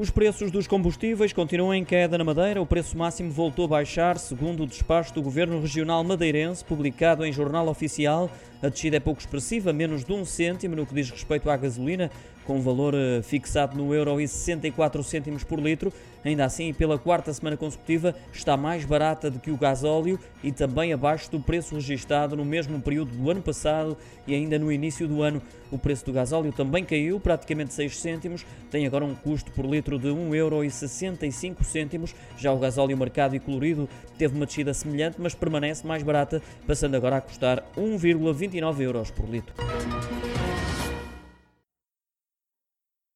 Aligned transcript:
Os 0.00 0.08
preços 0.08 0.50
dos 0.50 0.66
combustíveis 0.66 1.30
continuam 1.30 1.74
em 1.74 1.84
queda 1.84 2.16
na 2.16 2.24
Madeira. 2.24 2.62
O 2.62 2.64
preço 2.64 2.96
máximo 2.96 3.30
voltou 3.30 3.66
a 3.66 3.68
baixar, 3.68 4.18
segundo 4.18 4.62
o 4.62 4.66
despacho 4.66 5.12
do 5.12 5.20
Governo 5.20 5.60
Regional 5.60 6.02
Madeirense, 6.02 6.64
publicado 6.64 7.22
em 7.22 7.30
Jornal 7.30 7.68
Oficial. 7.68 8.30
A 8.62 8.70
descida 8.70 8.96
é 8.96 9.00
pouco 9.00 9.20
expressiva, 9.20 9.74
menos 9.74 10.02
de 10.02 10.12
um 10.14 10.24
cêntimo 10.24 10.74
no 10.74 10.86
que 10.86 10.94
diz 10.94 11.10
respeito 11.10 11.50
à 11.50 11.56
gasolina, 11.56 12.10
com 12.44 12.56
um 12.56 12.60
valor 12.60 12.94
eh, 12.94 13.22
fixado 13.22 13.76
no 13.76 13.94
euro 13.94 14.20
e 14.20 14.26
64 14.26 15.02
cêntimos 15.02 15.44
por 15.44 15.58
litro. 15.58 15.92
Ainda 16.22 16.44
assim, 16.44 16.72
pela 16.74 16.98
quarta 16.98 17.32
semana 17.32 17.56
consecutiva, 17.56 18.14
está 18.32 18.56
mais 18.56 18.84
barata 18.84 19.30
do 19.30 19.38
que 19.38 19.50
o 19.50 19.56
gasóleo 19.56 20.18
e 20.42 20.52
também 20.52 20.92
abaixo 20.92 21.30
do 21.30 21.40
preço 21.40 21.74
registado 21.74 22.36
no 22.36 22.44
mesmo 22.44 22.80
período 22.80 23.12
do 23.12 23.30
ano 23.30 23.40
passado 23.40 23.96
e 24.26 24.34
ainda 24.34 24.58
no 24.58 24.70
início 24.70 25.08
do 25.08 25.22
ano. 25.22 25.40
O 25.70 25.78
preço 25.78 26.04
do 26.04 26.12
gasóleo 26.12 26.52
também 26.52 26.84
caiu, 26.84 27.18
praticamente 27.18 27.72
6 27.72 27.98
cêntimos, 27.98 28.44
tem 28.70 28.86
agora 28.86 29.04
um 29.04 29.14
custo 29.14 29.50
por 29.52 29.64
litro 29.64 29.89
de 29.98 30.08
1,65€. 30.08 32.14
Já 32.38 32.52
o 32.52 32.58
gasóleo 32.58 32.96
marcado 32.96 33.36
e 33.36 33.40
colorido 33.40 33.88
teve 34.18 34.36
uma 34.36 34.46
descida 34.46 34.74
semelhante, 34.74 35.20
mas 35.20 35.34
permanece 35.34 35.86
mais 35.86 36.02
barata, 36.02 36.42
passando 36.66 36.94
agora 36.94 37.16
a 37.16 37.20
custar 37.20 37.62
1,29 37.76 38.80
euros 38.80 39.10
por 39.10 39.28
litro. 39.28 39.52